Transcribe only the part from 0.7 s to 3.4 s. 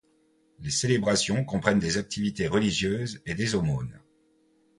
célébrations comprennent des activités religieuses et